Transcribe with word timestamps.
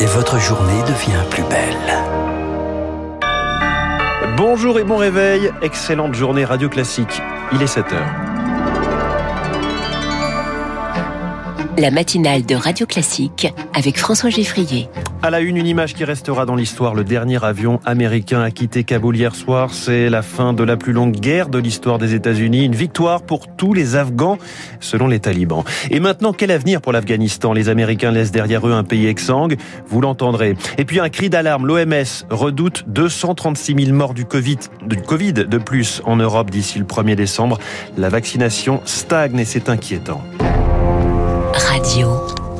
Et 0.00 0.06
votre 0.06 0.38
journée 0.38 0.82
devient 0.82 1.24
plus 1.30 1.42
belle. 1.44 2.04
Bonjour 4.36 4.78
et 4.78 4.84
bon 4.84 4.98
réveil. 4.98 5.50
Excellente 5.62 6.14
journée 6.14 6.44
Radio 6.44 6.68
Classique. 6.68 7.22
Il 7.52 7.62
est 7.62 7.66
7 7.66 7.92
heures. 7.94 8.33
La 11.76 11.90
matinale 11.90 12.46
de 12.46 12.54
Radio 12.54 12.86
Classique 12.86 13.52
avec 13.74 13.98
François 13.98 14.30
Geffrier. 14.30 14.88
À 15.22 15.30
la 15.30 15.40
une, 15.40 15.56
une 15.56 15.66
image 15.66 15.94
qui 15.94 16.04
restera 16.04 16.46
dans 16.46 16.54
l'histoire. 16.54 16.94
Le 16.94 17.02
dernier 17.02 17.44
avion 17.44 17.80
américain 17.84 18.42
a 18.42 18.52
quitté 18.52 18.84
Kaboul 18.84 19.16
hier 19.16 19.34
soir. 19.34 19.74
C'est 19.74 20.08
la 20.08 20.22
fin 20.22 20.52
de 20.52 20.62
la 20.62 20.76
plus 20.76 20.92
longue 20.92 21.16
guerre 21.16 21.48
de 21.48 21.58
l'histoire 21.58 21.98
des 21.98 22.14
États-Unis. 22.14 22.64
Une 22.64 22.76
victoire 22.76 23.22
pour 23.22 23.56
tous 23.56 23.74
les 23.74 23.96
Afghans, 23.96 24.38
selon 24.78 25.08
les 25.08 25.18
talibans. 25.18 25.64
Et 25.90 25.98
maintenant, 25.98 26.32
quel 26.32 26.52
avenir 26.52 26.80
pour 26.80 26.92
l'Afghanistan? 26.92 27.52
Les 27.52 27.68
Américains 27.68 28.12
laissent 28.12 28.32
derrière 28.32 28.68
eux 28.68 28.72
un 28.72 28.84
pays 28.84 29.08
exsangue. 29.08 29.56
Vous 29.88 30.00
l'entendrez. 30.00 30.54
Et 30.78 30.84
puis 30.84 31.00
un 31.00 31.08
cri 31.08 31.28
d'alarme. 31.28 31.66
L'OMS 31.66 32.24
redoute 32.30 32.84
236 32.86 33.86
000 33.86 33.96
morts 33.96 34.14
du 34.14 34.26
Covid, 34.26 34.58
du 34.86 34.96
Covid 34.98 35.32
de 35.32 35.58
plus 35.58 36.02
en 36.04 36.14
Europe 36.14 36.50
d'ici 36.50 36.78
le 36.78 36.84
1er 36.84 37.16
décembre. 37.16 37.58
La 37.98 38.10
vaccination 38.10 38.80
stagne 38.84 39.40
et 39.40 39.44
c'est 39.44 39.68
inquiétant. 39.68 40.22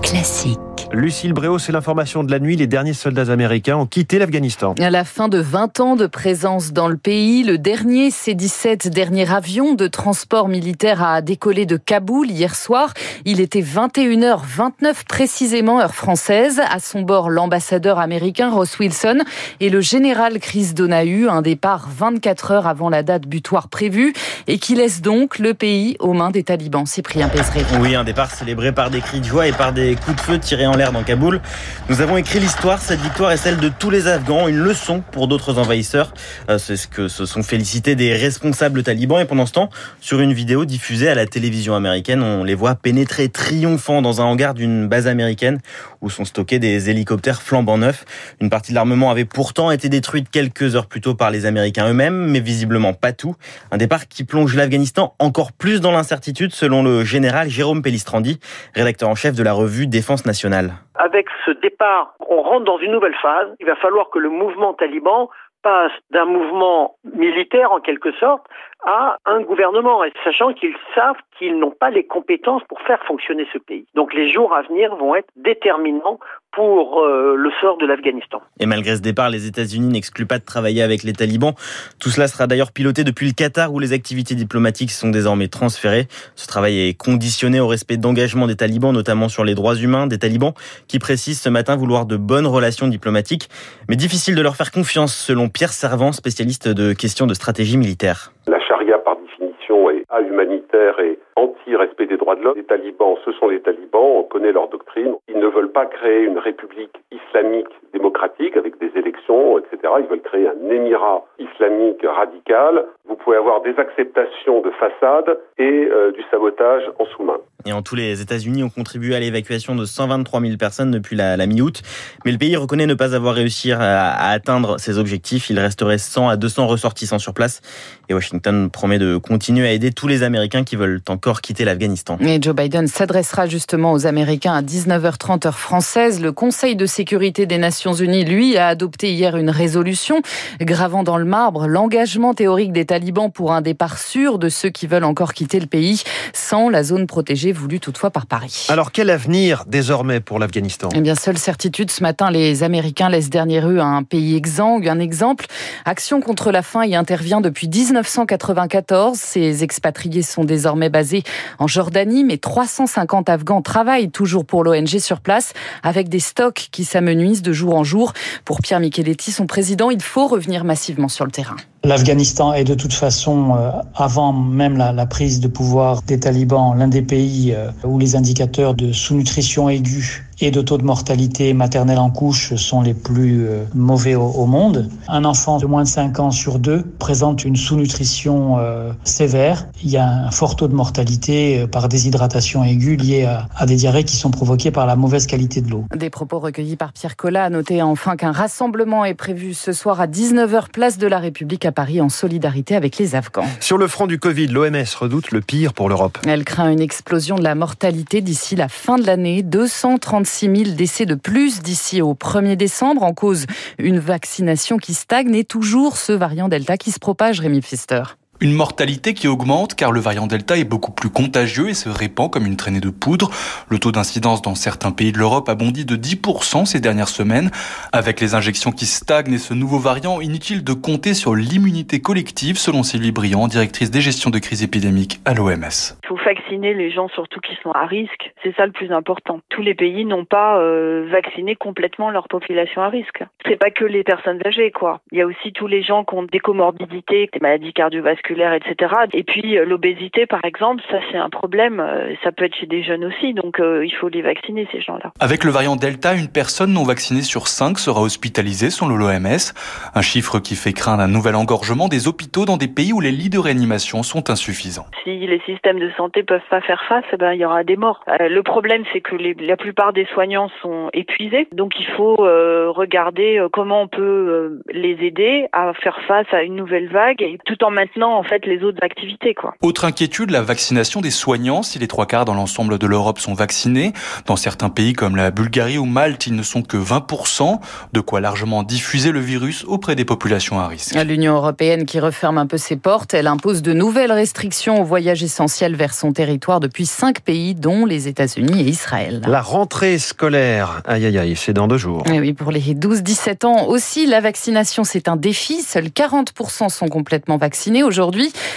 Classique. 0.03 0.64
Lucille 0.95 1.33
Bréau, 1.33 1.59
c'est 1.59 1.73
l'information 1.73 2.23
de 2.23 2.31
la 2.31 2.39
nuit. 2.39 2.57
Les 2.57 2.67
derniers 2.67 2.95
soldats 2.95 3.33
américains 3.33 3.77
ont 3.77 3.87
quitté 3.87 4.19
l'Afghanistan. 4.19 4.75
À 4.81 4.91
la 4.91 5.05
fin 5.05 5.29
de 5.29 5.39
20 5.39 5.81
ans 5.81 5.97
de 5.97 6.07
présence 6.07 6.73
dans 6.73 6.89
le 6.89 6.97
pays, 6.97 7.43
le 7.43 7.59
dernier 7.59 8.11
C-17, 8.11 8.89
dernier 8.91 9.31
avion 9.33 9.75
de 9.75 9.89
transport 9.89 10.49
militaire 10.49 11.03
a 11.03 11.21
décollé 11.21 11.67
de 11.67 11.77
Kaboul 11.77 12.31
hier 12.31 12.55
soir. 12.55 12.95
Il 13.25 13.41
était 13.41 13.61
21h29 13.61 15.05
précisément, 15.09 15.81
heure 15.81 15.95
française. 15.95 16.61
À 16.71 16.79
son 16.79 17.03
bord, 17.03 17.29
l'ambassadeur 17.29 17.99
américain 17.99 18.51
Ross 18.51 18.79
Wilson 18.79 19.19
et 19.61 19.71
le 19.71 19.81
général 19.81 20.39
Chris 20.39 20.73
Donahue, 20.75 21.29
un 21.29 21.43
départ 21.43 21.89
24 21.97 22.51
heures 22.53 22.67
avant 22.67 22.89
la 22.89 23.03
date 23.03 23.27
butoir 23.27 23.69
prévue 23.69 24.13
et 24.47 24.59
qui 24.59 24.75
laisse 24.75 25.03
donc 25.03 25.39
le 25.39 25.55
pays 25.55 25.97
aux 25.99 26.13
mains 26.13 26.31
des 26.31 26.45
talibans. 26.45 26.87
Cyprien 26.87 27.29
Pézeré. 27.29 27.65
Oui, 27.81 27.95
un 27.95 28.05
départ 28.05 28.31
célébré 28.31 28.73
par 28.73 28.91
des 28.91 29.01
cris 29.01 29.21
de 29.21 29.25
joie 29.25 29.49
et 29.49 29.53
par 29.53 29.73
des 29.73 29.97
coups 29.97 30.17
de 30.17 30.21
feu 30.21 30.39
tirés 30.39 30.67
en 30.67 30.77
l'air 30.77 30.84
dans 30.93 31.03
Kaboul. 31.03 31.41
Nous 31.89 32.01
avons 32.01 32.17
écrit 32.17 32.41
l'histoire. 32.41 32.81
Cette 32.81 33.01
victoire 33.01 33.33
est 33.33 33.37
celle 33.37 33.59
de 33.59 33.69
tous 33.69 33.91
les 33.91 34.07
Afghans, 34.07 34.49
une 34.49 34.59
leçon 34.59 35.03
pour 35.13 35.29
d'autres 35.29 35.59
envahisseurs. 35.59 36.13
Euh, 36.49 36.59
c'est 36.59 36.77
ce 36.77 36.87
que 36.87 37.09
se 37.09 37.27
sont 37.27 37.43
félicités 37.43 37.95
des 37.95 38.15
responsables 38.15 38.83
talibans. 38.83 39.21
Et 39.21 39.25
pendant 39.25 39.47
ce 39.47 39.53
temps, 39.53 39.71
sur 40.01 40.21
une 40.21 40.33
vidéo 40.33 40.65
diffusée 40.65 41.09
à 41.09 41.15
la 41.15 41.27
télévision 41.27 41.75
américaine, 41.75 42.23
on 42.23 42.45
les 42.45 42.55
voit 42.55 42.75
pénétrer 42.75 43.29
triomphant 43.29 44.03
dans 44.03 44.21
un 44.21 44.25
hangar 44.25 44.55
d'une 44.55 44.89
base 44.89 45.07
américaine 45.07 45.61
où 46.05 46.11
sont 46.11 46.25
stockés 46.25 46.59
des 46.59 46.91
hélicoptères 46.91 47.41
flambant 47.41 47.79
neufs. 47.79 48.05
Une 48.41 48.51
partie 48.51 48.73
de 48.73 48.77
l'armement 48.77 49.11
avait 49.11 49.25
pourtant 49.25 49.71
été 49.71 49.89
détruite 49.89 50.31
quelques 50.31 50.77
heures 50.77 50.87
plus 50.87 51.01
tôt 51.01 51.15
par 51.15 51.31
les 51.31 51.47
Américains 51.47 51.89
eux-mêmes, 51.89 52.31
mais 52.31 52.41
visiblement 52.41 52.93
pas 52.93 53.13
tout. 53.13 53.35
Un 53.73 53.79
départ 53.79 54.07
qui 54.07 54.25
plonge 54.25 54.55
l'Afghanistan 54.55 55.15
encore 55.19 55.53
plus 55.53 55.81
dans 55.81 55.93
l'incertitude, 55.93 56.53
selon 56.53 56.83
le 56.83 57.05
général 57.05 57.49
Jérôme 57.49 57.83
Pellistrandi, 57.83 58.39
rédacteur 58.75 59.09
en 59.09 59.15
chef 59.15 59.35
de 59.35 59.43
la 59.43 59.55
revue 59.55 59.87
Défense 59.87 60.27
nationale. 60.27 60.75
Avec 60.95 61.27
ce 61.47 61.53
départ, 61.53 62.15
on 62.29 62.43
rentre 62.43 62.65
dans 62.65 62.79
une 62.79 62.93
nouvelle 62.93 63.17
phase. 63.23 63.49
Il 63.61 63.67
va 63.67 63.77
falloir 63.77 64.11
que 64.11 64.19
le 64.19 64.29
mouvement 64.29 64.75
taliban 64.75 65.31
passe 65.63 65.93
d'un 66.11 66.27
mouvement 66.27 66.97
militaire 67.17 67.73
en 67.73 67.81
quelque 67.81 68.13
sorte 68.21 68.43
à 68.87 69.17
un 69.25 69.41
gouvernement, 69.41 70.03
sachant 70.23 70.53
qu'ils 70.53 70.75
savent 70.95 71.17
qu'ils 71.39 71.59
n'ont 71.59 71.71
pas 71.71 71.91
les 71.91 72.05
compétences 72.05 72.63
pour 72.69 72.81
faire 72.83 73.03
fonctionner 73.05 73.47
ce 73.53 73.59
pays. 73.59 73.87
Donc 73.95 74.15
les 74.15 74.31
jours 74.31 74.55
à 74.55 74.63
venir 74.63 74.95
vont 74.97 75.15
être 75.15 75.29
déterminants 75.37 76.19
pour 76.53 77.01
euh, 77.01 77.35
le 77.37 77.51
sort 77.61 77.79
de 77.79 77.87
l'Afghanistan. 77.87 78.41
Et 78.61 78.67
malgré 78.67 78.97
ce 78.97 79.01
départ, 79.01 79.29
les 79.29 79.47
États-Unis 79.47 79.89
n'excluent 79.89 80.27
pas 80.27 80.39
de 80.39 80.45
travailler 80.45 80.83
avec 80.83 81.03
les 81.03 81.13
talibans. 81.13 81.55
Tout 81.99 82.11
cela 82.11 82.29
sera 82.29 82.47
d'ailleurs 82.47 82.71
piloté 82.73 83.03
depuis 83.03 83.27
le 83.27 83.33
Qatar 83.33 83.73
où 83.73 83.81
les 83.81 83.93
activités 83.93 84.35
diplomatiques 84.35 84.93
sont 84.93 85.11
désormais 85.11 85.49
transférées. 85.49 86.07
Ce 86.37 86.47
travail 86.47 86.89
est 86.89 86.95
conditionné 86.95 87.61
au 87.61 87.67
respect 87.67 87.97
d'engagement 87.97 88.47
des 88.47 88.57
talibans, 88.57 88.93
notamment 88.93 89.29
sur 89.29 89.45
les 89.45 89.55
droits 89.55 89.75
humains 89.75 90.07
des 90.07 90.19
talibans, 90.19 90.53
qui 90.87 90.99
précisent 90.99 91.41
ce 91.41 91.49
matin 91.49 91.77
vouloir 91.77 92.07
de 92.07 92.17
bonnes 92.17 92.47
relations 92.47 92.87
diplomatiques, 92.87 93.49
mais 93.89 93.97
difficile 93.97 94.37
de 94.37 94.43
leur 94.43 94.55
faire 94.55 94.71
confiance 94.71 95.15
selon 95.15 95.49
Pierre 95.49 95.73
Servant, 95.73 96.13
spécialiste 96.13 96.69
de 96.69 96.93
questions 96.93 97.27
de 97.27 97.35
stratégie 97.35 97.77
militaire. 97.77 98.33
La 98.47 98.61
charia, 98.61 98.99
par 98.99 99.17
définition, 99.17 99.91
est 99.91 100.04
humanitaire 100.21 100.99
et 101.01 101.19
anti-respect 101.37 102.07
des 102.07 102.17
droits 102.17 102.37
de 102.37 102.43
l'homme. 102.43 102.57
Les 102.57 102.65
talibans, 102.65 103.17
ce 103.25 103.33
sont 103.33 103.49
les 103.49 103.61
talibans, 103.61 104.19
on 104.19 104.23
connaît 104.23 104.53
leur 104.53 104.69
doctrine. 104.69 105.15
Ils 105.29 105.39
ne 105.39 105.47
veulent 105.47 105.73
pas 105.73 105.87
créer 105.87 106.23
une 106.23 106.39
république 106.39 106.97
islamique 107.11 107.69
démocratique 107.93 108.57
avec 108.57 108.79
des 108.79 108.91
élections, 108.99 109.59
etc. 109.59 109.93
Ils 110.01 110.07
veulent 110.07 110.23
créer 110.23 110.49
un 110.49 110.71
émirat 110.71 111.25
islamique 111.39 112.05
radical. 112.05 112.87
Vous 113.15 113.23
pouvez 113.23 113.37
avoir 113.37 113.63
des 113.63 113.75
acceptations 113.79 114.61
de 114.61 114.73
façade 114.73 115.39
et 115.57 115.63
euh, 115.63 116.11
du 116.11 116.21
sabotage 116.33 116.83
en 116.99 117.05
sous-main. 117.07 117.39
Et 117.65 117.73
en 117.73 117.81
tous 117.81 117.95
les 117.95 118.21
États-Unis 118.21 118.65
ont 118.65 118.69
contribué 118.69 119.15
à 119.15 119.21
l'évacuation 119.21 119.77
de 119.77 119.85
123 119.85 120.41
000 120.41 120.57
personnes 120.57 120.91
depuis 120.91 121.15
la, 121.15 121.37
la 121.37 121.47
mi-août. 121.47 121.81
Mais 122.25 122.33
le 122.33 122.39
pays 122.39 122.57
reconnaît 122.57 122.87
ne 122.87 122.95
pas 122.95 123.15
avoir 123.15 123.35
réussi 123.35 123.71
à, 123.71 123.79
à, 123.81 124.31
atteindre 124.31 124.81
ses 124.81 124.99
objectifs. 124.99 125.49
Il 125.49 125.59
resterait 125.61 125.97
100 125.97 126.29
à 126.29 126.37
200 126.37 126.67
ressortissants 126.67 127.21
sur 127.21 127.33
place. 127.35 127.63
Et 128.09 128.15
Washington 128.15 128.69
promet 128.69 128.99
de 128.99 129.17
continuer 129.17 129.69
à 129.69 129.73
aider 129.73 129.93
tous 129.93 130.09
les 130.09 130.25
Américains 130.25 130.65
qui 130.65 130.75
veulent 130.75 131.01
encore 131.09 131.41
quitter 131.41 131.65
l'Afghanistan. 131.65 132.19
Et 132.21 132.43
Joe 132.43 132.55
Biden 132.55 132.89
s'adressera 132.89 133.47
justement 133.47 133.93
aux 133.93 134.07
Américains 134.07 134.55
à 134.55 134.61
19h30 134.61 135.47
heure 135.47 135.59
française. 135.59 136.21
Le 136.21 136.33
Conseil 136.33 136.75
de 136.75 136.85
sécurité 136.85 137.47
des 137.47 137.59
Nations 137.59 137.95
Unies, 137.95 138.25
lui, 138.25 138.59
a 138.59 138.67
adopté 138.67 139.13
hier 139.13 139.37
une 139.37 139.51
résolution 139.51 140.21
gravant 140.61 141.05
dans 141.05 141.17
le 141.17 141.25
marbre 141.25 141.67
l'engagement 141.67 142.35
théorique 142.35 142.73
des 142.73 142.85
talibans 142.85 143.04
pour 143.33 143.53
un 143.53 143.61
départ 143.61 143.99
sûr 143.99 144.39
de 144.39 144.49
ceux 144.49 144.71
qui 144.71 144.87
veulent 144.87 145.05
encore 145.05 145.35
quitter 145.35 145.61
le 145.61 145.67
pays 145.67 146.03
sans 146.33 146.69
la 146.69 146.83
zone 146.83 147.07
protégée 147.07 147.53
voulue 147.53 147.81
toutefois 147.81 148.11
par 148.11 148.27
Paris. 148.27 148.67
Alors 148.69 148.93
quel 148.93 149.11
avenir 149.11 149.65
désormais 149.67 150.21
pour 150.21 150.39
l'Afghanistan? 150.39 150.89
Eh 150.95 151.01
bien, 151.01 151.15
seule 151.15 151.39
certitude, 151.39 151.91
ce 151.91 152.03
matin, 152.03 152.31
les 152.31 152.63
Américains 152.63 153.09
laissent 153.09 153.31
derrière 153.31 153.69
eux 153.69 153.79
un 153.79 154.03
pays 154.03 154.37
exsangue. 154.37 154.89
Un 154.89 154.99
exemple, 154.99 155.47
Action 155.85 156.21
contre 156.21 156.51
la 156.51 156.63
faim 156.63 156.85
y 156.85 156.95
intervient 156.95 157.41
depuis 157.41 157.69
1994. 157.69 159.19
Ces 159.19 159.63
expatriés 159.63 160.23
sont 160.23 160.45
désormais 160.45 160.89
basés 160.89 161.23
en 161.59 161.67
Jordanie, 161.67 162.25
mais 162.25 162.39
350 162.39 163.29
Afghans 163.29 163.63
travaillent 163.63 164.11
toujours 164.11 164.45
pour 164.45 164.65
l'ONG 164.65 164.99
sur 164.99 165.21
place 165.21 165.53
avec 165.83 166.09
des 166.09 166.21
stocks 166.21 166.69
qui 166.73 166.85
s'amenuisent 166.85 167.43
de 167.43 167.53
jour 167.53 167.75
en 167.77 167.85
jour. 167.85 168.13
Pour 168.45 168.61
Pierre 168.61 168.81
Micheletti, 168.81 169.33
son 169.33 169.47
président, 169.47 169.91
il 169.91 170.03
faut 170.03 170.27
revenir 170.27 170.65
massivement 170.65 171.09
sur 171.09 171.25
le 171.25 171.31
terrain. 171.31 171.57
L'Afghanistan 171.85 172.55
est 172.55 172.65
de 172.65 172.75
toute 172.75 172.95
façon, 172.95 173.57
euh, 173.57 173.71
avant 173.95 174.33
même 174.33 174.79
la, 174.79 175.07
prise 175.07 175.41
de 175.41 175.49
pouvoir 175.49 176.01
des 176.03 176.19
talibans, 176.19 176.75
l'un 176.75 176.89
des 176.89 177.03
pays 177.03 177.53
euh, 177.55 177.71
où 177.85 177.99
les 177.99 178.17
indicateurs 178.17 178.75
de 178.75 178.91
sous-nutrition 178.93 179.69
aiguë 179.69 180.24
et 180.41 180.51
de 180.51 180.61
taux 180.61 180.79
de 180.79 180.85
mortalité 180.85 181.53
maternelle 181.55 181.99
en 181.99 182.11
couche 182.11 182.55
sont 182.55 182.83
les 182.83 182.95
plus 182.95 183.47
euh, 183.47 183.65
mauvais 183.75 184.15
au, 184.15 184.27
au, 184.27 184.47
monde. 184.47 184.89
Un 185.09 185.25
enfant 185.25 185.59
de 185.59 185.67
moins 185.67 185.83
de 185.83 185.89
5 185.89 186.19
ans 186.21 186.31
sur 186.31 186.59
deux 186.59 186.83
présente 186.99 187.45
une 187.45 187.57
sous-nutrition 187.57 188.59
euh, 188.59 188.93
sévère. 189.05 189.67
Il 189.83 189.91
y 189.91 189.97
a 189.97 190.07
un 190.07 190.31
fort 190.31 190.57
taux 190.57 190.69
de 190.69 190.75
mortalité 190.75 191.61
euh, 191.61 191.67
par 191.67 191.89
déshydratation 191.89 192.65
aiguë 192.65 192.97
liée 192.97 193.25
à, 193.25 193.49
à, 193.57 193.67
des 193.67 193.77
diarrhées 193.77 194.05
qui 194.05 194.17
sont 194.17 194.31
provoquées 194.31 194.71
par 194.71 194.87
la 194.87 194.97
mauvaise 194.97 195.27
qualité 195.27 195.61
de 195.61 195.71
l'eau. 195.71 195.85
Des 195.95 196.11
propos 196.11 196.39
recueillis 196.39 196.77
par 196.77 196.93
Pierre 196.93 197.17
Collat. 197.17 197.51
Notez 197.51 197.83
enfin 197.83 198.17
qu'un 198.17 198.33
rassemblement 198.33 199.05
est 199.05 199.15
prévu 199.15 199.55
ce 199.55 199.73
soir 199.73 200.01
à 200.01 200.07
19h 200.07 200.69
place 200.71 200.99
de 200.99 201.07
la 201.07 201.19
République 201.19 201.65
à 201.67 201.73
Paris 201.73 202.01
en 202.01 202.09
solidarité 202.09 202.75
avec 202.77 202.99
les 202.99 203.15
Afghans. 203.15 203.45
Sur 203.61 203.79
le 203.79 203.89
front 203.89 204.07
du 204.07 204.19
Covid, 204.19 204.49
l'OMS 204.49 204.85
redoute 204.99 205.31
le 205.31 205.41
pire 205.41 205.73
pour 205.73 205.89
l'Europe. 205.89 206.19
Elle 206.27 206.45
craint 206.45 206.71
une 206.71 206.81
explosion 206.81 207.37
de 207.37 207.43
la 207.43 207.55
mortalité 207.55 208.21
d'ici 208.21 208.57
la 208.57 208.69
fin 208.69 208.99
de 208.99 209.07
l'année. 209.07 209.43
230 209.43 210.24
6 210.25 210.65
000 210.65 210.77
décès 210.77 211.07
de 211.07 211.15
plus 211.15 211.61
d'ici 211.61 212.03
au 212.03 212.15
1er 212.15 212.57
décembre 212.57 213.03
en 213.03 213.13
cause 213.15 213.47
une 213.79 213.99
vaccination 213.99 214.79
qui 214.79 214.95
stagne 214.95 215.35
et 215.35 215.45
toujours 215.45 215.97
ce 215.97 216.13
variant 216.13 216.49
Delta 216.49 216.77
qui 216.77 216.91
se 216.91 216.99
propage, 216.99 217.41
Rémi 217.41 217.61
Pfister. 217.61 218.03
Une 218.41 218.53
mortalité 218.53 219.15
qui 219.15 219.29
augmente 219.29 219.77
car 219.77 219.93
le 219.93 220.01
variant 220.01 220.27
Delta 220.27 220.57
est 220.57 220.65
beaucoup 220.65 220.91
plus 220.91 221.09
contagieux 221.09 221.69
et 221.69 221.75
se 221.75 221.89
répand 221.89 222.29
comme 222.29 222.47
une 222.47 222.57
traînée 222.57 222.81
de 222.81 222.91
poudre. 222.91 223.31
Le 223.71 223.79
taux 223.79 223.93
d'incidence 223.93 224.43
dans 224.43 224.57
certains 224.57 224.91
pays 224.91 225.13
de 225.13 225.19
l'Europe 225.19 225.49
a 225.49 225.55
bondi 225.55 225.85
de 225.85 225.95
10% 225.95 226.65
ces 226.65 226.81
dernières 226.81 227.09
semaines. 227.09 227.53
Avec 227.93 228.21
les 228.21 228.35
injections 228.35 228.73
qui 228.73 228.87
stagnent 228.87 229.35
et 229.35 229.39
ce 229.39 229.55
nouveau 229.55 229.79
variant, 229.79 230.21
inutile 230.21 230.65
de 230.65 230.73
compter 230.73 231.15
sur 231.15 231.37
l'immunité 231.37 232.01
collective 232.01 232.59
selon 232.59 232.83
Sylvie 232.83 233.13
Briand, 233.13 233.47
directrice 233.47 233.93
des 233.93 234.01
gestions 234.01 234.31
de 234.31 234.41
crise 234.41 234.65
épidémique 234.65 235.21
à 235.25 235.33
l'OMS. 235.33 235.95
Il 236.03 236.09
faut 236.09 236.17
vacciner 236.17 236.75
les 236.75 236.91
gens 236.91 237.09
surtout 237.09 237.41
qui 237.41 237.57
sont 237.63 237.71
à 237.71 237.87
risque. 237.87 238.33
C'est 238.43 238.55
ça 238.57 238.67
le 238.67 238.73
plus 238.73 238.91
important. 238.91 239.41
Tous 239.49 239.63
les 239.63 239.75
pays 239.75 240.05
n'ont 240.05 240.25
pas 240.25 240.59
euh, 240.59 241.07
vacciné 241.09 241.55
complètement 241.55 242.11
leur 242.11 242.27
population 242.27 242.83
à 242.83 242.89
risque. 242.89 243.23
C'est 243.47 243.57
pas 243.57 243.71
que 243.71 243.85
les 243.85 244.03
personnes 244.03 244.41
âgées 244.45 244.73
quoi. 244.73 245.01
Il 245.13 245.19
y 245.19 245.23
a 245.23 245.27
aussi 245.27 245.53
tous 245.53 245.69
les 245.69 245.85
gens 245.85 246.05
qui 246.05 246.17
ont 246.17 246.25
des 246.25 246.41
comorbidités, 246.41 247.31
des 247.33 247.41
maladies 247.41 247.73
cardiovasculaires 247.73 248.24
musculaire, 248.25 248.55
etc. 248.55 248.93
Et 249.13 249.23
puis 249.23 249.59
euh, 249.59 249.65
l'obésité, 249.65 250.27
par 250.27 250.45
exemple, 250.45 250.83
ça 250.91 250.99
c'est 251.11 251.19
un 251.19 251.31
problème. 251.31 251.81
Euh, 251.81 252.15
ça 252.23 252.33
peut 252.33 252.45
être 252.45 252.55
chez 252.57 252.67
des 252.67 252.83
jeunes 252.83 253.05
aussi, 253.05 253.35
donc 253.35 253.61
il 253.61 253.93
faut 254.01 254.09
les 254.09 254.23
vacciner 254.23 254.67
ces 254.73 254.81
gens-là. 254.81 255.13
Avec 255.21 255.45
le 255.45 255.51
variant 255.51 255.77
Delta, 255.77 256.15
une 256.15 256.29
personne 256.29 256.73
non 256.73 256.85
vaccinée 256.85 257.23
sur 257.23 257.49
cinq 257.49 257.79
sera 257.79 258.01
hospitalisée 258.01 258.71
selon 258.71 258.97
l'OMS, 258.97 259.53
un 259.95 260.03
chiffre 260.03 260.39
qui 260.39 260.57
fait 260.57 260.73
craindre 260.73 261.03
un 261.03 261.09
nouvel 261.09 261.35
engorgement 261.35 261.89
des 261.89 262.09
hôpitaux 262.09 262.45
dans 262.45 262.57
des 262.57 262.69
pays 262.69 262.93
où 262.93 263.01
les 263.01 263.11
lits 263.11 263.31
de 263.31 263.39
réanimation 263.39 264.03
sont 264.03 264.31
insuffisants. 264.31 264.87
Si 265.03 265.27
les 265.27 265.41
systèmes 265.41 265.79
de 265.79 265.91
santé 265.97 266.23
peuvent 266.23 266.41
pas 266.51 266.61
faire 266.61 266.83
face, 266.89 267.05
eh 267.13 267.17
ben 267.17 267.33
il 267.33 267.41
y 267.41 267.45
aura 267.45 267.65
des 267.65 267.77
morts. 267.77 268.05
le 268.09 268.43
problème 268.43 268.85
c'est 268.93 269.01
que 269.01 269.17
les, 269.17 269.35
la 269.35 269.57
plupart 269.57 269.93
des 269.93 270.07
soignants 270.07 270.51
sont 270.63 270.91
épuisés, 270.93 271.49
donc 271.53 271.73
il 271.79 271.87
faut 271.97 272.17
regarder 272.17 273.45
comment 273.53 273.83
on 273.83 273.89
peut 273.89 274.61
les 274.73 274.97
aider 275.01 275.47
à 275.53 275.73
faire 275.75 275.99
face 276.07 276.27
à 276.33 276.43
une 276.43 276.57
nouvelle 276.57 276.89
vague, 276.89 277.23
et 277.23 277.39
tout 277.45 277.63
en 277.65 277.71
maintenant 277.71 278.14
en 278.15 278.23
fait 278.23 278.47
les 278.47 278.63
autres 278.63 278.83
activités. 278.83 279.35
Quoi. 279.35 279.55
Autre 279.63 279.85
inquiétude, 279.85 280.31
la 280.31 280.43
vaccination 280.43 281.01
des 281.01 281.11
soignants. 281.11 281.63
Si 281.63 281.79
les 281.79 281.89
trois 281.89 282.07
quarts 282.07 282.25
dans 282.25 282.35
l'ensemble 282.35 282.79
de 282.79 282.87
l'Europe 282.87 283.19
sont 283.19 283.35
vaccinés, 283.35 283.93
dans 284.27 284.37
certains 284.37 284.71
pays 284.71 284.93
comme 284.93 285.17
la 285.17 285.31
Bulgarie 285.31 285.79
ou 285.79 285.85
Malte, 285.85 286.27
ils 286.27 286.35
ne 286.35 286.43
sont 286.43 286.63
que 286.63 286.77
20%, 286.77 287.61
de 287.93 288.01
quoi 288.01 288.21
largement 288.21 288.63
diffuser 288.63 289.13
le 289.13 289.21
virus 289.21 289.65
auprès 289.67 289.95
des 289.97 290.05
populations 290.05 290.61
à 290.61 290.69
risque. 290.69 290.95
L'Union 290.95 291.35
européenne 291.35 291.85
qui 291.85 292.01
referme 292.01 292.39
un 292.39 292.47
peu 292.47 292.57
ses 292.57 292.77
portes, 292.77 293.15
elle 293.15 293.27
impose 293.27 293.63
de 293.63 293.73
nouvelles 293.73 294.13
restrictions 294.13 294.81
aux 294.81 294.85
voyages 294.85 295.23
essentiels 295.23 295.75
vers 295.75 295.95
son 295.95 296.13
territoire 296.13 296.61
depuis 296.61 296.87
cinq 296.87 297.21
pays, 297.21 297.55
dont 297.55 297.87
les 297.87 298.09
États-Unis 298.09 298.63
et 298.63 298.69
Israël. 298.69 299.23
La 299.27 299.43
rentrée 299.43 299.99
scolaire, 299.99 300.83
aïe 300.87 301.07
aïe 301.07 301.19
aïe, 301.19 301.37
c'est 301.37 301.53
dans 301.53 301.69
deux 301.69 301.79
jours. 301.79 302.05
Et 302.13 302.21
oui, 302.21 302.33
pour 302.33 302.51
les 302.51 302.61
12-17 302.61 303.47
ans 303.47 303.67
aussi, 303.67 304.07
la 304.07 304.21
vaccination 304.21 304.85
c'est 304.85 305.09
un 305.09 305.17
défi. 305.17 305.63
Seuls 305.63 305.89
40% 305.89 306.69
sont 306.69 306.89
complètement 306.89 307.37
vaccinés. 307.37 307.83
Aujourd'hui, 307.83 308.04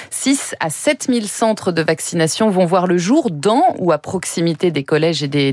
6 0.10 0.56
à 0.60 0.70
7 0.70 1.08
000 1.10 1.26
centres 1.26 1.72
de 1.72 1.82
vaccination 1.82 2.50
vont 2.50 2.66
voir 2.66 2.88
le 2.88 2.98
jour 2.98 3.30
dans 3.32 3.64
ou 3.80 3.92
à 3.92 3.98
proximité 3.98 4.72
des 4.72 4.84
collèges 4.84 5.24
et 5.24 5.28
des, 5.28 5.52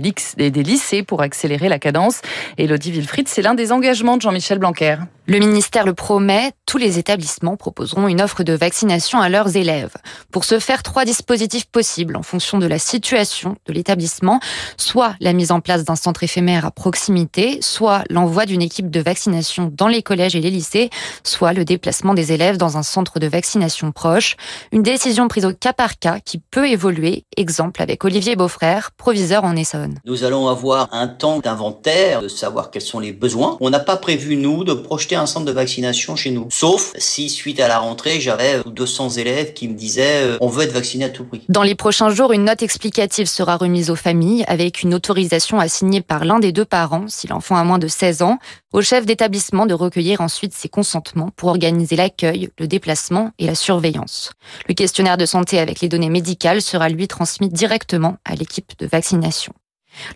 lycées 0.62 1.02
pour 1.02 1.22
accélérer 1.22 1.68
la 1.68 1.78
cadence. 1.78 2.20
Elodie 2.58 2.92
Wilfried, 2.92 3.28
c'est 3.28 3.42
l'un 3.42 3.54
des 3.54 3.72
engagements 3.72 4.16
de 4.16 4.22
Jean-Michel 4.22 4.58
Blanquer. 4.58 4.96
Le 5.26 5.38
ministère 5.38 5.86
le 5.86 5.94
promet, 5.94 6.52
tous 6.66 6.76
les 6.76 6.98
établissements 6.98 7.56
proposeront 7.56 8.08
une 8.08 8.20
offre 8.20 8.42
de 8.42 8.52
vaccination 8.52 9.22
à 9.22 9.30
leurs 9.30 9.56
élèves. 9.56 9.94
Pour 10.30 10.44
ce 10.44 10.58
faire, 10.58 10.82
trois 10.82 11.06
dispositifs 11.06 11.64
possibles 11.64 12.14
en 12.16 12.22
fonction 12.22 12.58
de 12.58 12.66
la 12.66 12.78
situation 12.78 13.56
de 13.64 13.72
l'établissement, 13.72 14.38
soit 14.76 15.14
la 15.20 15.32
mise 15.32 15.50
en 15.50 15.60
place 15.60 15.84
d'un 15.84 15.96
centre 15.96 16.24
éphémère 16.24 16.66
à 16.66 16.70
proximité, 16.70 17.60
soit 17.62 18.04
l'envoi 18.10 18.44
d'une 18.44 18.60
équipe 18.60 18.90
de 18.90 19.00
vaccination 19.00 19.72
dans 19.74 19.88
les 19.88 20.02
collèges 20.02 20.36
et 20.36 20.42
les 20.42 20.50
lycées, 20.50 20.90
soit 21.22 21.54
le 21.54 21.64
déplacement 21.64 22.12
des 22.12 22.32
élèves 22.32 22.58
dans 22.58 22.76
un 22.76 22.82
centre 22.82 23.18
de 23.18 23.26
vaccination 23.26 23.92
proche. 23.92 24.36
Une 24.72 24.82
décision 24.82 25.28
prise 25.28 25.46
au 25.46 25.54
cas 25.54 25.72
par 25.72 25.98
cas 25.98 26.18
qui 26.20 26.36
peut 26.36 26.68
évoluer, 26.68 27.24
exemple 27.38 27.80
avec 27.80 28.04
Olivier 28.04 28.36
Beaufrère, 28.36 28.90
proviseur 28.98 29.44
en 29.44 29.56
Essonne. 29.56 29.94
Nous 30.04 30.24
allons 30.24 30.48
avoir 30.48 30.90
un 30.92 31.08
temps 31.08 31.38
d'inventaire, 31.38 32.20
de 32.20 32.28
savoir 32.28 32.70
quels 32.70 32.82
sont 32.82 33.00
les 33.00 33.12
besoins. 33.12 33.56
On 33.60 33.70
n'a 33.70 33.80
pas 33.80 33.96
prévu, 33.96 34.36
nous, 34.36 34.64
de 34.64 34.74
projeter 34.74 35.13
un 35.16 35.26
centre 35.26 35.46
de 35.46 35.52
vaccination 35.52 36.16
chez 36.16 36.30
nous. 36.30 36.46
Sauf 36.50 36.92
si, 36.98 37.28
suite 37.28 37.60
à 37.60 37.68
la 37.68 37.78
rentrée, 37.78 38.20
j'avais 38.20 38.60
200 38.66 39.10
élèves 39.10 39.52
qui 39.52 39.68
me 39.68 39.74
disaient 39.74 40.22
euh, 40.22 40.38
on 40.40 40.48
veut 40.48 40.64
être 40.64 40.72
vacciné 40.72 41.04
à 41.04 41.08
tout 41.08 41.24
prix. 41.24 41.42
Dans 41.48 41.62
les 41.62 41.74
prochains 41.74 42.10
jours, 42.10 42.32
une 42.32 42.44
note 42.44 42.62
explicative 42.62 43.26
sera 43.26 43.56
remise 43.56 43.90
aux 43.90 43.96
familles 43.96 44.44
avec 44.46 44.82
une 44.82 44.94
autorisation 44.94 45.58
assignée 45.58 46.00
par 46.00 46.24
l'un 46.24 46.38
des 46.38 46.52
deux 46.52 46.64
parents, 46.64 47.06
si 47.08 47.26
l'enfant 47.26 47.56
a 47.56 47.64
moins 47.64 47.78
de 47.78 47.88
16 47.88 48.22
ans, 48.22 48.38
au 48.72 48.82
chef 48.82 49.06
d'établissement 49.06 49.66
de 49.66 49.74
recueillir 49.74 50.20
ensuite 50.20 50.52
ses 50.52 50.68
consentements 50.68 51.30
pour 51.36 51.48
organiser 51.48 51.96
l'accueil, 51.96 52.50
le 52.58 52.66
déplacement 52.66 53.30
et 53.38 53.46
la 53.46 53.54
surveillance. 53.54 54.32
Le 54.68 54.74
questionnaire 54.74 55.16
de 55.16 55.26
santé 55.26 55.58
avec 55.58 55.80
les 55.80 55.88
données 55.88 56.10
médicales 56.10 56.62
sera 56.62 56.88
lui 56.88 57.08
transmis 57.08 57.48
directement 57.48 58.16
à 58.24 58.34
l'équipe 58.34 58.72
de 58.78 58.86
vaccination. 58.86 59.52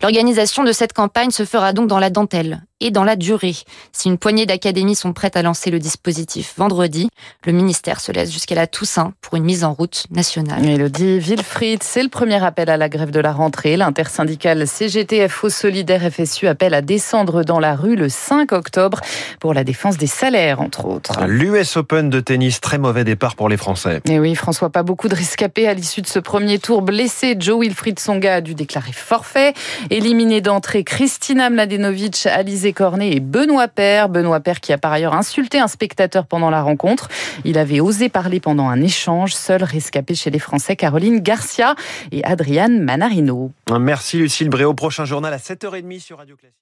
L'organisation 0.01 0.63
de 0.63 0.71
cette 0.71 0.93
campagne 0.93 1.31
se 1.31 1.45
fera 1.45 1.73
donc 1.73 1.87
dans 1.87 1.99
la 1.99 2.09
dentelle 2.09 2.63
et 2.81 2.91
dans 2.91 3.03
la 3.03 3.15
durée. 3.15 3.55
Si 3.91 4.07
une 4.07 4.17
poignée 4.17 4.45
d'académies 4.45 4.95
sont 4.95 5.13
prêtes 5.13 5.35
à 5.35 5.41
lancer 5.41 5.69
le 5.69 5.79
dispositif 5.79 6.53
vendredi, 6.57 7.09
le 7.45 7.51
ministère 7.51 7.99
se 7.99 8.11
laisse 8.11 8.31
jusqu'à 8.31 8.55
la 8.55 8.67
Toussaint 8.67 9.13
pour 9.21 9.35
une 9.35 9.43
mise 9.43 9.63
en 9.63 9.73
route 9.73 10.05
nationale. 10.11 10.61
Mélodie 10.61 11.19
Wilfried, 11.19 11.83
c'est 11.83 12.03
le 12.03 12.09
premier 12.09 12.41
appel 12.43 12.69
à 12.69 12.77
la 12.77 12.87
grève 12.87 13.11
de 13.11 13.19
la 13.19 13.33
rentrée. 13.33 13.75
L'intersyndicale 13.75 14.65
CGTFO 14.65 15.49
Solidaire 15.49 16.09
FSU 16.11 16.47
appelle 16.47 16.73
à 16.73 16.81
descendre 16.81 17.43
dans 17.43 17.59
la 17.59 17.75
rue 17.75 17.95
le 17.95 18.07
5 18.07 18.51
octobre 18.53 19.01
pour 19.39 19.53
la 19.53 19.63
défense 19.63 19.97
des 19.97 20.07
salaires, 20.07 20.61
entre 20.61 20.85
autres. 20.85 21.25
L'US 21.25 21.75
Open 21.75 22.09
de 22.09 22.19
tennis, 22.19 22.61
très 22.61 22.77
mauvais 22.77 23.03
départ 23.03 23.35
pour 23.35 23.49
les 23.49 23.57
Français. 23.57 24.01
Et 24.09 24.19
oui, 24.19 24.35
François, 24.35 24.69
pas 24.69 24.83
beaucoup 24.83 25.09
de 25.09 25.15
rescapés 25.15 25.67
à 25.67 25.73
l'issue 25.73 26.01
de 26.01 26.07
ce 26.07 26.19
premier 26.19 26.59
tour. 26.59 26.81
Blessé, 26.81 27.35
Joe 27.37 27.59
Wilfried 27.59 27.99
Songa 27.99 28.35
a 28.35 28.41
dû 28.41 28.55
déclarer 28.55 28.93
forfait. 28.93 29.53
Éliminé 29.89 30.41
d'entrée, 30.41 30.83
Christina 30.83 31.49
Mladenovic, 31.49 32.25
Alizé 32.25 32.73
Cornet 32.73 33.11
et 33.11 33.19
Benoît 33.19 33.67
Père. 33.67 34.09
Benoît 34.09 34.39
Père 34.39 34.59
qui 34.59 34.73
a 34.73 34.77
par 34.77 34.91
ailleurs 34.91 35.13
insulté 35.13 35.59
un 35.59 35.67
spectateur 35.67 36.25
pendant 36.25 36.49
la 36.49 36.61
rencontre. 36.61 37.09
Il 37.45 37.57
avait 37.57 37.79
osé 37.79 38.09
parler 38.09 38.39
pendant 38.39 38.67
un 38.67 38.81
échange. 38.81 39.33
Seul 39.33 39.63
rescapé 39.63 40.15
chez 40.15 40.29
les 40.29 40.39
Français, 40.39 40.75
Caroline 40.75 41.19
Garcia 41.19 41.75
et 42.11 42.23
Adriane 42.23 42.79
Manarino. 42.79 43.51
Merci 43.79 44.17
Lucille 44.17 44.49
Bréau. 44.49 44.73
Prochain 44.73 45.05
journal 45.05 45.33
à 45.33 45.37
7h30 45.37 45.99
sur 45.99 46.17
Radio 46.17 46.35
Classique. 46.35 46.55